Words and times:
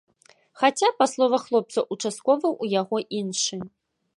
Хаця, 0.61 0.87
па 1.01 1.07
словах 1.11 1.45
хлопца, 1.49 1.79
участковы 1.97 2.47
ў 2.53 2.81
яго 2.81 2.97
іншы. 3.19 3.61